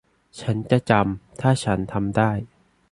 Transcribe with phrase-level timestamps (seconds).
[0.41, 2.31] ฉันจะจำ ถ้าฉันทำได้